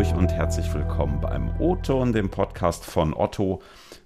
[0.00, 3.60] Hamburg und herzlich willkommen beim O-Ton, dem Podcast von Otto.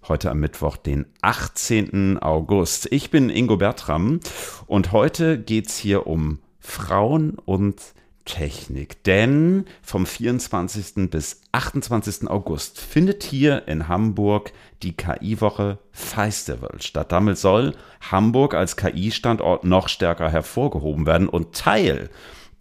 [0.09, 2.19] Heute am Mittwoch, den 18.
[2.19, 2.88] August.
[2.90, 4.19] Ich bin Ingo Bertram
[4.67, 7.80] und heute geht es hier um Frauen und
[8.25, 9.04] Technik.
[9.04, 11.11] Denn vom 24.
[11.11, 12.29] bis 28.
[12.29, 14.53] August findet hier in Hamburg
[14.83, 17.12] die KI-Woche Festival statt.
[17.12, 17.73] Damit soll
[18.11, 21.29] Hamburg als KI-Standort noch stärker hervorgehoben werden.
[21.29, 22.11] Und Teil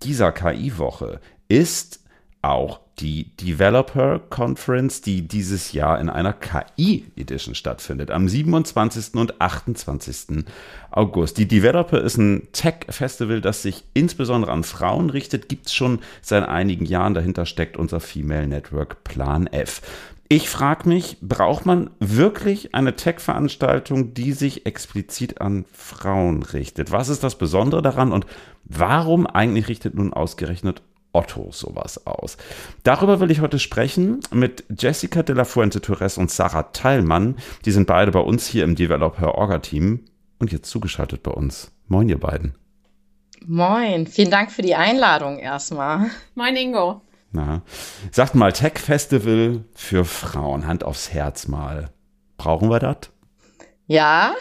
[0.04, 2.03] dieser KI-Woche ist
[2.44, 9.16] auch die Developer Conference, die dieses Jahr in einer KI-Edition stattfindet, am 27.
[9.16, 10.46] und 28.
[10.92, 11.38] August.
[11.38, 16.48] Die Developer ist ein Tech-Festival, das sich insbesondere an Frauen richtet, gibt es schon seit
[16.48, 17.16] einigen Jahren.
[17.16, 19.82] Dahinter steckt unser Female Network Plan F.
[20.30, 26.92] Ich frage mich, braucht man wirklich eine Tech-Veranstaltung, die sich explizit an Frauen richtet?
[26.92, 28.26] Was ist das Besondere daran und
[28.64, 30.82] warum eigentlich richtet nun ausgerechnet
[31.14, 32.38] Otto sowas aus.
[32.84, 37.38] Darüber will ich heute sprechen mit Jessica de la Fuente Torres und Sarah Teilmann.
[37.66, 40.06] Die sind beide bei uns hier im Developer Orga Team
[40.40, 41.72] und jetzt zugeschaltet bei uns.
[41.88, 42.56] Moin, ihr beiden.
[43.46, 46.10] Moin, vielen Dank für die Einladung erstmal.
[46.36, 47.02] Moin, Ingo.
[47.32, 47.62] Na,
[48.12, 51.90] sagt mal, Tech Festival für Frauen, Hand aufs Herz mal.
[52.38, 53.13] Brauchen wir das?
[53.86, 54.34] Ja,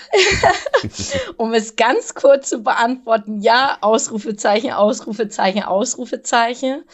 [1.36, 6.84] um es ganz kurz zu beantworten, ja, Ausrufezeichen, Ausrufezeichen, Ausrufezeichen,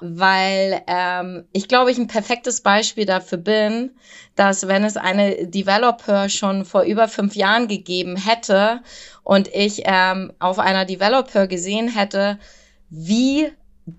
[0.00, 3.90] weil ähm, ich glaube, ich ein perfektes Beispiel dafür bin,
[4.36, 8.80] dass wenn es eine Developer schon vor über fünf Jahren gegeben hätte
[9.22, 12.38] und ich ähm, auf einer Developer gesehen hätte,
[12.88, 13.52] wie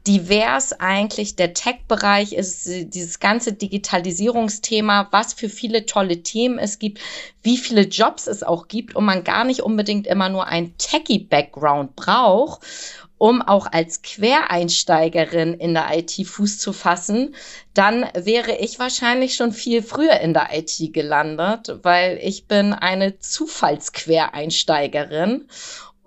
[0.06, 7.00] divers eigentlich der Tech-Bereich ist, dieses ganze Digitalisierungsthema, was für viele tolle Themen es gibt,
[7.42, 11.96] wie viele Jobs es auch gibt und man gar nicht unbedingt immer nur ein Techie-Background
[11.96, 12.62] braucht,
[13.18, 17.36] um auch als Quereinsteigerin in der IT Fuß zu fassen,
[17.74, 23.20] dann wäre ich wahrscheinlich schon viel früher in der IT gelandet, weil ich bin eine
[23.20, 25.50] Zufallsquereinsteigerin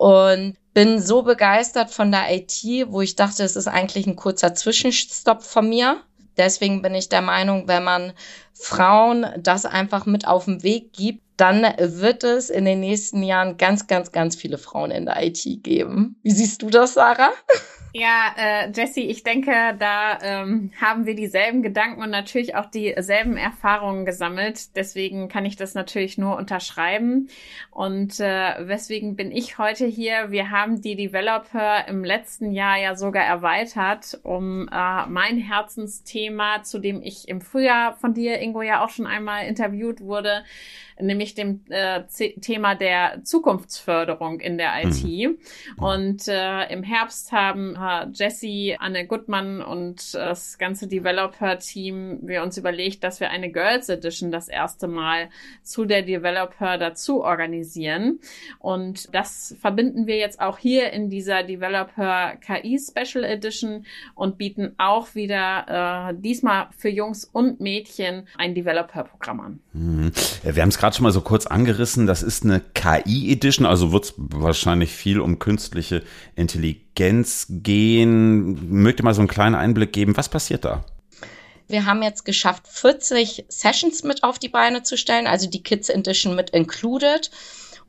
[0.03, 4.53] und bin so begeistert von der IT, wo ich dachte, es ist eigentlich ein kurzer
[4.53, 6.01] Zwischenstopp von mir.
[6.35, 8.11] Deswegen bin ich der Meinung, wenn man
[8.51, 13.55] Frauen das einfach mit auf den Weg gibt, dann wird es in den nächsten Jahren
[13.55, 16.17] ganz, ganz, ganz viele Frauen in der IT geben.
[16.21, 17.31] Wie siehst du das, Sarah?
[17.95, 23.37] Ja, äh, Jessie, ich denke, da ähm, haben wir dieselben Gedanken und natürlich auch dieselben
[23.37, 24.75] Erfahrungen gesammelt.
[24.75, 27.29] Deswegen kann ich das natürlich nur unterschreiben.
[27.69, 30.31] Und äh, weswegen bin ich heute hier?
[30.31, 36.79] Wir haben die Developer im letzten Jahr ja sogar erweitert, um äh, mein Herzensthema, zu
[36.79, 40.43] dem ich im Frühjahr von dir, Ingo, ja auch schon einmal interviewt wurde,
[41.05, 42.03] nämlich dem äh,
[42.41, 45.03] Thema der Zukunftsförderung in der IT.
[45.03, 45.37] Mhm.
[45.77, 52.57] Und äh, im Herbst haben äh, Jesse, Anne Gutmann und das ganze Developer-Team wir uns
[52.57, 55.29] überlegt, dass wir eine Girls Edition das erste Mal
[55.61, 58.19] zu der Developer dazu organisieren.
[58.59, 63.85] Und das verbinden wir jetzt auch hier in dieser Developer KI Special Edition
[64.15, 69.59] und bieten auch wieder äh, diesmal für Jungs und Mädchen ein Developer-Programm an.
[69.73, 70.11] Mhm.
[70.43, 72.07] Wir haben es gerade schon mal so kurz angerissen.
[72.07, 76.03] Das ist eine KI-Edition, also wird es wahrscheinlich viel um künstliche
[76.35, 78.81] Intelligenz gehen.
[78.81, 80.17] Möchte mal so einen kleinen Einblick geben.
[80.17, 80.83] Was passiert da?
[81.67, 85.89] Wir haben jetzt geschafft, 40 Sessions mit auf die Beine zu stellen, also die Kids
[85.89, 87.31] Edition mit included.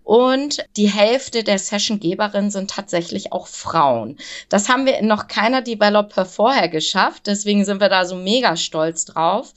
[0.04, 4.18] Und die Hälfte der Sessiongeberinnen sind tatsächlich auch Frauen.
[4.50, 7.26] Das haben wir in noch keiner Developer vorher geschafft.
[7.26, 9.54] Deswegen sind wir da so mega stolz drauf.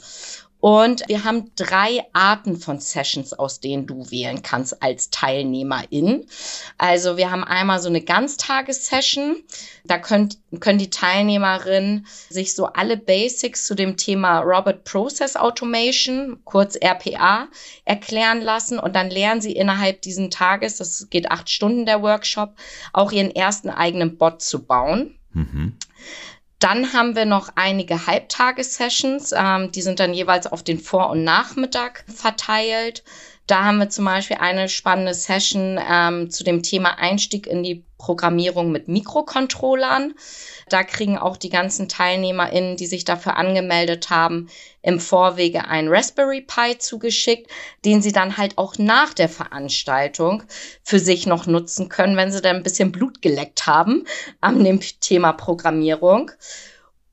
[0.60, 6.26] Und wir haben drei Arten von Sessions, aus denen du wählen kannst als Teilnehmerin.
[6.80, 9.44] Also wir haben einmal so eine Ganztagessession.
[9.84, 16.40] Da könnt, können die Teilnehmerinnen sich so alle Basics zu dem Thema Robot Process Automation,
[16.44, 17.48] kurz RPA,
[17.86, 18.80] erklären lassen.
[18.80, 22.56] Und dann lernen sie innerhalb diesen Tages, das geht acht Stunden der Workshop,
[22.94, 25.20] auch ihren ersten eigenen Bot zu bauen.
[25.34, 25.78] Mhm.
[26.60, 31.24] Dann haben wir noch einige Halbtagessessions, ähm, die sind dann jeweils auf den Vor- und
[31.24, 33.04] Nachmittag verteilt.
[33.48, 37.86] Da haben wir zum Beispiel eine spannende Session ähm, zu dem Thema Einstieg in die
[37.98, 40.16] Programmierung mit Mikrocontrollern.
[40.68, 44.50] Da kriegen auch die ganzen TeilnehmerInnen, die sich dafür angemeldet haben,
[44.82, 47.50] im Vorwege ein Raspberry Pi zugeschickt,
[47.86, 50.44] den sie dann halt auch nach der Veranstaltung
[50.84, 54.06] für sich noch nutzen können, wenn sie dann ein bisschen Blut geleckt haben
[54.42, 56.32] an dem Thema Programmierung.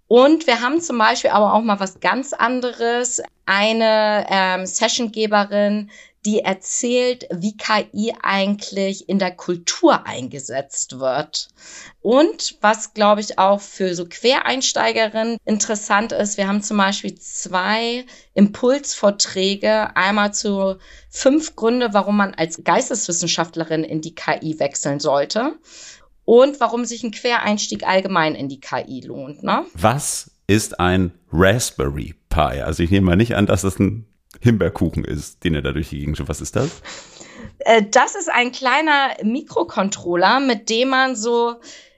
[0.09, 3.23] Und wir haben zum Beispiel aber auch mal was ganz anderes.
[3.47, 5.91] Eine ähm, Sessiongeberin,
[6.27, 11.49] die erzählt, wie KI eigentlich in der Kultur eingesetzt wird.
[12.01, 18.07] Und was, glaube ich, auch für so Quereinsteigerinnen interessant ist, wir haben zum Beispiel zwei
[18.33, 20.77] Impulsvorträge, einmal zu
[21.11, 25.59] fünf Gründe, warum man als Geisteswissenschaftlerin in die KI wechseln sollte
[26.25, 29.43] und warum sich ein Quereinstieg allgemein in die KI lohnt.
[29.43, 29.67] Ne?
[29.75, 32.63] Was ist ein Raspberry Pi?
[32.63, 34.07] Also ich nehme mal nicht an, dass es ein
[34.45, 36.29] Himbeerkuchen ist, den er da durch die Gegend schiebt.
[36.29, 36.83] Was ist das?
[37.61, 41.57] Äh, das ist ein kleiner Mikrocontroller, mit dem man so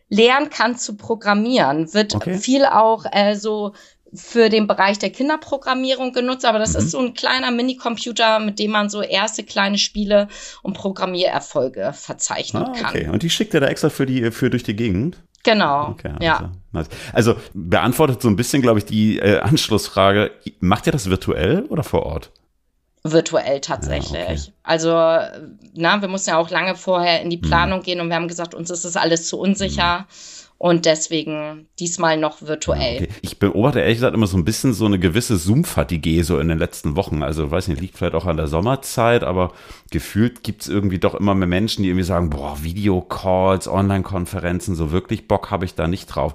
[0.08, 1.92] lernen kann zu programmieren.
[1.92, 2.38] Wird okay.
[2.38, 3.72] viel auch äh, so
[4.14, 6.78] für den Bereich der Kinderprogrammierung genutzt, aber das mhm.
[6.78, 10.28] ist so ein kleiner Minicomputer, mit dem man so erste kleine Spiele
[10.62, 13.04] und Programmiererfolge verzeichnen ah, okay.
[13.04, 13.10] kann.
[13.12, 15.18] Und die schickt er da extra für die für durch die Gegend?
[15.46, 15.90] Genau.
[15.90, 16.50] Okay, ja.
[16.72, 21.62] Also, also beantwortet so ein bisschen, glaube ich, die äh, Anschlussfrage: Macht ihr das virtuell
[21.68, 22.32] oder vor Ort?
[23.12, 24.12] Virtuell tatsächlich.
[24.12, 24.52] Ja, okay.
[24.62, 24.88] Also,
[25.74, 27.42] na, wir mussten ja auch lange vorher in die mhm.
[27.42, 27.84] Planung mhm.
[27.84, 30.00] gehen und wir haben gesagt, uns ist das alles zu unsicher.
[30.00, 30.04] Mhm.
[30.58, 33.02] Und deswegen diesmal noch virtuell.
[33.02, 33.08] Okay.
[33.20, 36.58] Ich beobachte ehrlich gesagt immer so ein bisschen so eine gewisse Zoom-Fatigue so in den
[36.58, 37.22] letzten Wochen.
[37.22, 39.52] Also, weiß nicht, liegt vielleicht auch an der Sommerzeit, aber
[39.90, 44.92] gefühlt gibt es irgendwie doch immer mehr Menschen, die irgendwie sagen, boah, Videocalls, Online-Konferenzen, so
[44.92, 46.34] wirklich Bock habe ich da nicht drauf.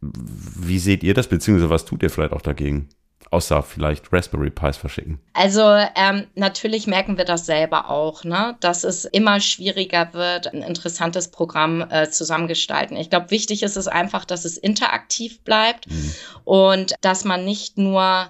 [0.00, 2.88] Wie seht ihr das, beziehungsweise was tut ihr vielleicht auch dagegen?
[3.30, 5.20] Außer vielleicht Raspberry Pis verschicken?
[5.32, 5.62] Also
[5.94, 8.56] ähm, natürlich merken wir das selber auch, ne?
[8.60, 12.96] dass es immer schwieriger wird, ein interessantes Programm äh, zusammengestalten.
[12.96, 16.14] Ich glaube, wichtig ist es einfach, dass es interaktiv bleibt mhm.
[16.44, 18.28] und dass man nicht nur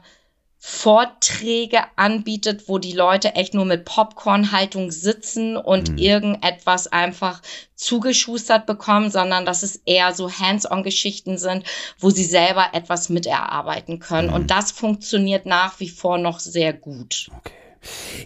[0.62, 5.99] Vorträge anbietet, wo die Leute echt nur mit Popcorn-Haltung sitzen und mhm.
[5.99, 7.41] irgendetwas einfach
[7.75, 11.65] zugeschustert bekommen, sondern dass es eher so Hands-on-Geschichten sind,
[11.99, 14.29] wo sie selber etwas miterarbeiten können.
[14.29, 14.35] Mhm.
[14.35, 17.31] Und das funktioniert nach wie vor noch sehr gut.
[17.39, 17.55] Okay.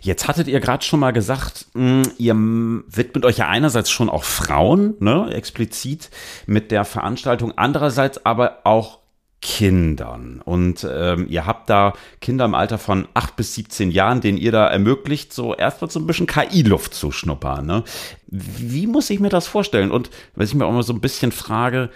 [0.00, 4.24] Jetzt hattet ihr gerade schon mal gesagt, hm, ihr widmet euch ja einerseits schon auch
[4.24, 6.10] Frauen, ne, explizit
[6.46, 9.03] mit der Veranstaltung, andererseits aber auch
[9.44, 10.40] Kindern.
[10.42, 11.92] Und ähm, ihr habt da
[12.22, 16.00] Kinder im Alter von 8 bis 17 Jahren, denen ihr da ermöglicht, so erstmal so
[16.00, 17.66] ein bisschen KI-Luft zu schnuppern.
[17.66, 17.84] Ne?
[18.26, 19.90] Wie muss ich mir das vorstellen?
[19.90, 21.90] Und was ich mir auch mal so ein bisschen frage,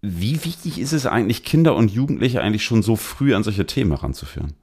[0.00, 3.90] wie wichtig ist es eigentlich, Kinder und Jugendliche eigentlich schon so früh an solche Themen
[3.90, 4.54] heranzuführen?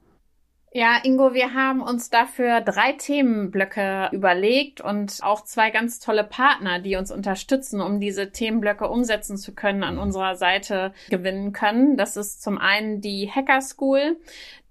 [0.72, 6.78] Ja, Ingo, wir haben uns dafür drei Themenblöcke überlegt und auch zwei ganz tolle Partner,
[6.78, 11.96] die uns unterstützen, um diese Themenblöcke umsetzen zu können, an unserer Seite gewinnen können.
[11.96, 14.16] Das ist zum einen die Hacker School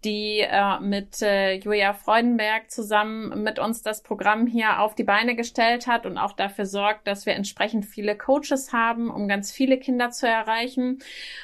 [0.03, 5.35] die äh, mit äh, Julia Freudenberg zusammen mit uns das Programm hier auf die Beine
[5.35, 9.77] gestellt hat und auch dafür sorgt, dass wir entsprechend viele Coaches haben, um ganz viele
[9.77, 10.99] Kinder zu erreichen.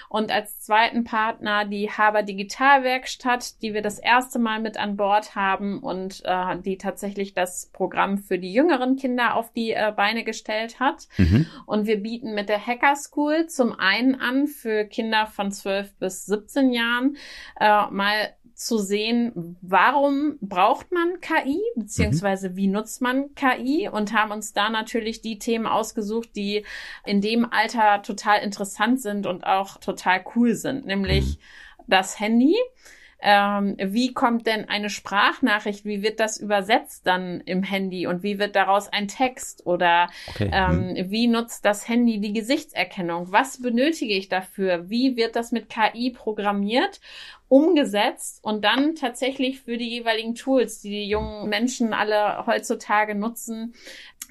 [0.08, 5.36] Und als zweiten Partner die Haber Digitalwerkstatt, die wir das erste Mal mit an Bord
[5.36, 10.24] haben und äh, die tatsächlich das Programm für die jüngeren Kinder auf die äh, Beine
[10.24, 11.08] gestellt hat.
[11.18, 11.46] Mhm.
[11.66, 16.26] Und wir bieten mit der Hacker School zum einen an für Kinder von 12 bis
[16.26, 17.18] 17 Jahren
[17.60, 22.56] äh, mal zu sehen, warum braucht man KI, beziehungsweise mhm.
[22.56, 26.66] wie nutzt man KI und haben uns da natürlich die Themen ausgesucht, die
[27.06, 31.84] in dem Alter total interessant sind und auch total cool sind, nämlich mhm.
[31.88, 32.56] das Handy.
[33.28, 38.40] Ähm, wie kommt denn eine Sprachnachricht, wie wird das übersetzt dann im Handy und wie
[38.40, 40.52] wird daraus ein Text oder okay.
[40.54, 41.10] ähm, mhm.
[41.10, 43.32] wie nutzt das Handy die Gesichtserkennung?
[43.32, 44.90] Was benötige ich dafür?
[44.90, 47.00] Wie wird das mit KI programmiert?
[47.48, 53.74] Umgesetzt und dann tatsächlich für die jeweiligen Tools, die die jungen Menschen alle heutzutage nutzen,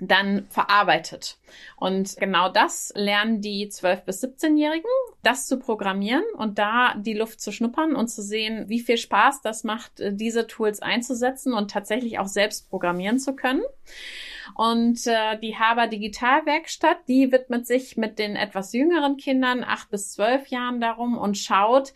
[0.00, 1.38] dann verarbeitet.
[1.76, 4.90] Und genau das lernen die 12- bis 17-Jährigen,
[5.22, 9.42] das zu programmieren und da die Luft zu schnuppern und zu sehen, wie viel Spaß
[9.42, 13.62] das macht, diese Tools einzusetzen und tatsächlich auch selbst programmieren zu können.
[14.54, 20.12] Und äh, die Haber Digitalwerkstatt, die widmet sich mit den etwas jüngeren Kindern, acht bis
[20.12, 21.92] zwölf Jahren darum und schaut,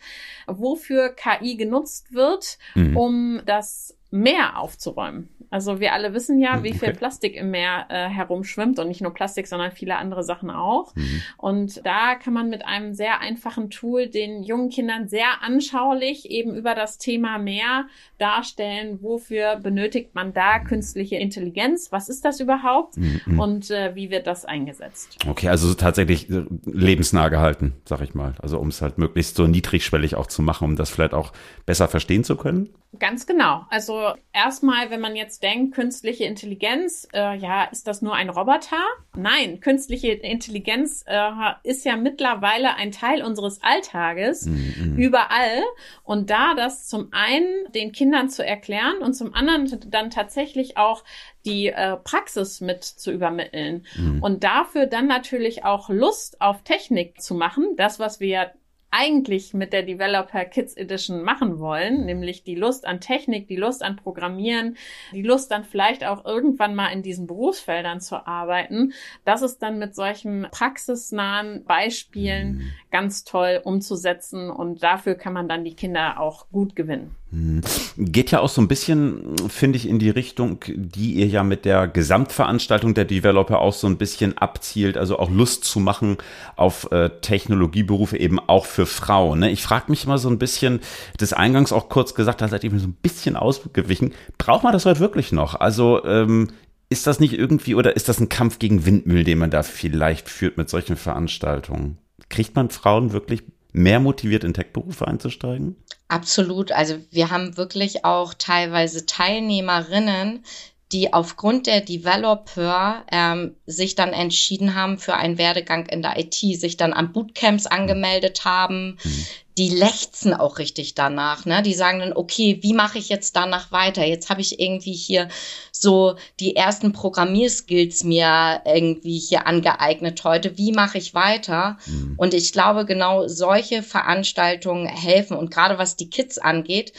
[0.47, 2.97] wofür KI genutzt wird, mhm.
[2.97, 5.29] um das Meer aufzuräumen.
[5.49, 9.13] Also wir alle wissen ja, wie viel Plastik im Meer äh, herumschwimmt und nicht nur
[9.13, 10.95] Plastik, sondern viele andere Sachen auch.
[10.95, 11.21] Mhm.
[11.37, 16.55] Und da kann man mit einem sehr einfachen Tool den jungen Kindern sehr anschaulich eben
[16.55, 17.87] über das Thema Meer
[18.17, 23.39] darstellen, wofür benötigt man da künstliche Intelligenz, was ist das überhaupt mhm.
[23.39, 25.17] und äh, wie wird das eingesetzt.
[25.27, 28.35] Okay, also tatsächlich äh, lebensnah gehalten, sag ich mal.
[28.41, 31.31] Also um es halt möglichst so niedrigschwellig auch zu machen, um das vielleicht auch
[31.65, 32.69] besser verstehen zu können.
[32.97, 33.65] Ganz genau.
[33.69, 38.29] Also erstmal, wenn man jetzt jetzt denkt, künstliche Intelligenz, äh, ja, ist das nur ein
[38.29, 38.83] Roboter?
[39.15, 41.29] Nein, künstliche Intelligenz äh,
[41.63, 44.95] ist ja mittlerweile ein Teil unseres Alltages, mhm.
[44.97, 45.63] überall.
[46.03, 51.03] Und da das zum einen den Kindern zu erklären und zum anderen dann tatsächlich auch
[51.45, 53.85] die äh, Praxis mit zu übermitteln.
[53.95, 54.21] Mhm.
[54.21, 58.51] Und dafür dann natürlich auch Lust auf Technik zu machen, das, was wir
[58.91, 63.83] eigentlich mit der Developer Kids Edition machen wollen, nämlich die Lust an Technik, die Lust
[63.83, 64.77] an Programmieren,
[65.11, 68.93] die Lust dann vielleicht auch irgendwann mal in diesen Berufsfeldern zu arbeiten,
[69.25, 72.71] das ist dann mit solchen praxisnahen Beispielen mhm.
[72.91, 77.15] ganz toll umzusetzen und dafür kann man dann die Kinder auch gut gewinnen.
[77.31, 77.61] Hm.
[77.97, 81.63] Geht ja auch so ein bisschen, finde ich, in die Richtung, die ihr ja mit
[81.63, 86.17] der Gesamtveranstaltung der Developer auch so ein bisschen abzielt, also auch Lust zu machen
[86.55, 89.39] auf äh, Technologieberufe eben auch für Frauen.
[89.39, 89.51] Ne?
[89.51, 90.79] Ich frage mich immer so ein bisschen,
[91.17, 94.13] das eingangs auch kurz gesagt, da seid ihr mir so ein bisschen ausgewichen.
[94.39, 95.53] Braucht man das heute wirklich noch?
[95.53, 96.47] Also ähm,
[96.89, 100.29] ist das nicht irgendwie oder ist das ein Kampf gegen Windmüll, den man da vielleicht
[100.29, 101.99] führt mit solchen Veranstaltungen?
[102.29, 105.75] Kriegt man Frauen wirklich mehr motiviert, in Tech-Berufe einzusteigen?
[106.11, 106.71] Absolut.
[106.71, 110.43] Also wir haben wirklich auch teilweise Teilnehmerinnen,
[110.91, 116.33] die aufgrund der Developer ähm, sich dann entschieden haben für einen Werdegang in der IT,
[116.33, 119.25] sich dann an Bootcamps angemeldet haben, mhm
[119.59, 121.45] die lechzen auch richtig danach.
[121.45, 121.61] Ne?
[121.61, 124.05] Die sagen dann, okay, wie mache ich jetzt danach weiter?
[124.05, 125.27] Jetzt habe ich irgendwie hier
[125.73, 130.57] so die ersten Programmierskills mir irgendwie hier angeeignet heute.
[130.57, 131.77] Wie mache ich weiter?
[131.85, 132.13] Mhm.
[132.15, 135.35] Und ich glaube, genau solche Veranstaltungen helfen.
[135.35, 136.93] Und gerade was die Kids angeht,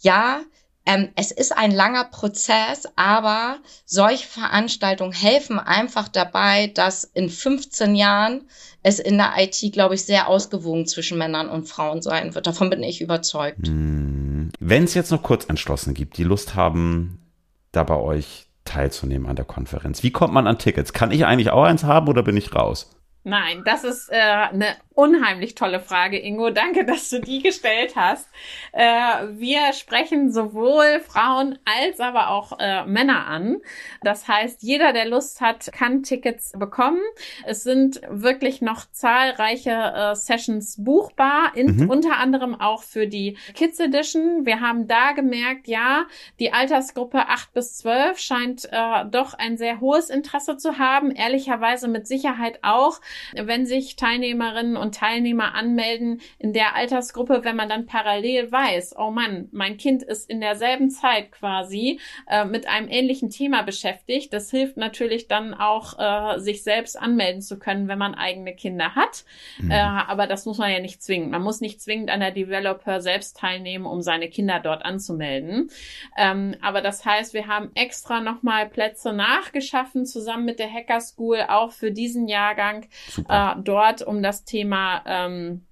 [0.00, 0.42] ja,
[0.84, 7.94] ähm, es ist ein langer Prozess, aber solche Veranstaltungen helfen einfach dabei, dass in 15
[7.94, 8.48] Jahren
[8.82, 12.46] es in der IT, glaube ich, sehr ausgewogen zwischen Männern und Frauen sein wird.
[12.46, 13.66] Davon bin ich überzeugt.
[13.66, 14.50] Hm.
[14.58, 17.22] Wenn es jetzt noch kurz entschlossen gibt, die Lust haben,
[17.70, 20.92] da bei euch teilzunehmen an der Konferenz, wie kommt man an Tickets?
[20.92, 22.90] Kann ich eigentlich auch eins haben oder bin ich raus?
[23.24, 26.50] Nein, das ist äh, eine unheimlich tolle Frage, Ingo.
[26.50, 28.28] Danke, dass du die gestellt hast.
[28.72, 28.84] Äh,
[29.30, 33.58] wir sprechen sowohl Frauen als aber auch äh, Männer an.
[34.02, 37.00] Das heißt, jeder, der Lust hat, kann Tickets bekommen.
[37.46, 41.90] Es sind wirklich noch zahlreiche äh, Sessions buchbar, in, mhm.
[41.90, 44.44] unter anderem auch für die Kids Edition.
[44.46, 46.06] Wir haben da gemerkt, ja,
[46.38, 51.10] die Altersgruppe 8 bis 12 scheint äh, doch ein sehr hohes Interesse zu haben.
[51.12, 53.00] Ehrlicherweise mit Sicherheit auch
[53.34, 59.10] wenn sich Teilnehmerinnen und Teilnehmer anmelden in der Altersgruppe, wenn man dann parallel weiß, oh
[59.10, 64.32] Mann, mein Kind ist in derselben Zeit quasi äh, mit einem ähnlichen Thema beschäftigt.
[64.32, 68.94] Das hilft natürlich dann auch, äh, sich selbst anmelden zu können, wenn man eigene Kinder
[68.94, 69.24] hat.
[69.58, 69.70] Mhm.
[69.70, 71.30] Äh, aber das muss man ja nicht zwingen.
[71.30, 75.70] Man muss nicht zwingend an der Developer selbst teilnehmen, um seine Kinder dort anzumelden.
[76.16, 81.44] Ähm, aber das heißt, wir haben extra nochmal Plätze nachgeschaffen, zusammen mit der Hacker School,
[81.48, 82.86] auch für diesen Jahrgang,
[83.28, 85.66] äh, dort um das Thema ähm,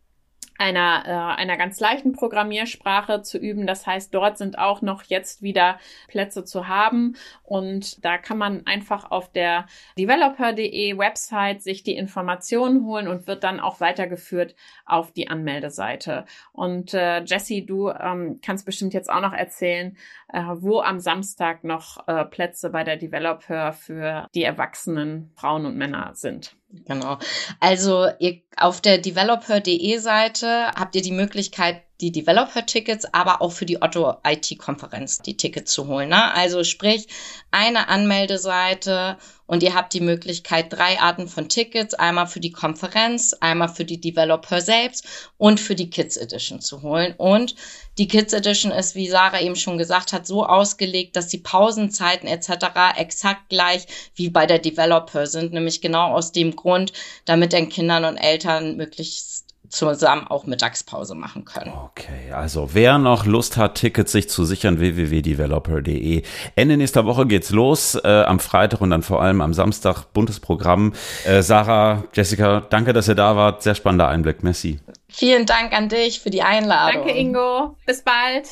[0.61, 3.67] einer, äh, einer ganz leichten Programmiersprache zu üben.
[3.67, 8.67] Das heißt, dort sind auch noch jetzt wieder Plätze zu haben und da kann man
[8.67, 9.67] einfach auf der
[9.99, 16.27] developer.de Website sich die Informationen holen und wird dann auch weitergeführt auf die Anmeldeseite.
[16.53, 19.97] Und äh, Jessie, du ähm, kannst bestimmt jetzt auch noch erzählen,
[20.31, 25.79] äh, wo am Samstag noch äh, Plätze bei der Developer für die erwachsenen Frauen und
[25.79, 26.60] Männer sind.
[26.73, 27.19] Genau.
[27.59, 33.67] Also ihr, auf der developer.de Seite habt ihr die Möglichkeit, die Developer-Tickets, aber auch für
[33.67, 36.09] die Otto IT-Konferenz die Tickets zu holen.
[36.09, 36.35] Ne?
[36.35, 37.09] Also sprich,
[37.51, 43.35] eine Anmeldeseite und ihr habt die Möglichkeit, drei Arten von Tickets, einmal für die Konferenz,
[43.41, 45.05] einmal für die Developer selbst
[45.39, 47.15] und für die Kids Edition zu holen.
[47.17, 47.57] Und
[47.99, 52.29] die Kids Edition ist, wie Sarah eben schon gesagt hat, so ausgelegt, dass die Pausenzeiten
[52.29, 52.97] etc.
[52.97, 56.93] exakt gleich wie bei der Developer sind, nämlich genau aus dem Grund,
[57.25, 61.73] damit den Kindern und Eltern möglichst zusammen auch Mittagspause machen können.
[61.73, 66.23] Okay, also wer noch Lust hat, Tickets sich zu sichern, www.developer.de.
[66.57, 70.41] Ende nächster Woche geht's los, äh, am Freitag und dann vor allem am Samstag, buntes
[70.41, 70.93] Programm.
[71.25, 73.63] Äh, Sarah, Jessica, danke, dass ihr da wart.
[73.63, 74.43] Sehr spannender Einblick.
[74.43, 74.81] Merci.
[75.13, 77.07] Vielen Dank an dich für die Einladung.
[77.07, 77.77] Danke, Ingo.
[77.87, 78.49] Bis bald.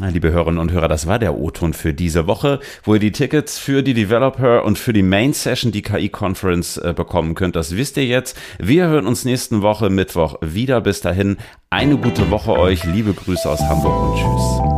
[0.00, 3.58] Liebe Hörerinnen und Hörer, das war der O-Ton für diese Woche, wo ihr die Tickets
[3.58, 7.56] für die Developer und für die Main Session, die KI-Conference, äh, bekommen könnt.
[7.56, 8.36] Das wisst ihr jetzt.
[8.58, 10.80] Wir hören uns nächsten Woche Mittwoch wieder.
[10.80, 11.38] Bis dahin
[11.70, 12.84] eine gute Woche euch.
[12.84, 14.71] Liebe Grüße aus Hamburg und tschüss.